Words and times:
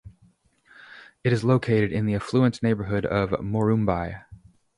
It 1.23 1.31
is 1.31 1.43
located 1.43 1.91
in 1.91 2.07
the 2.07 2.15
affluent 2.15 2.63
neighborhood 2.63 3.05
of 3.05 3.29
Morumbi. 3.39 4.23